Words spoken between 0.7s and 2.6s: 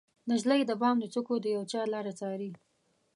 بام د څوکو د یوچا لاره څارې